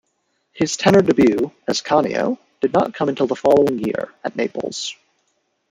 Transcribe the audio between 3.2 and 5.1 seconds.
the following year, at Naples.